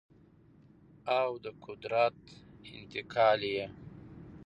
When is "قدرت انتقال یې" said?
1.63-3.65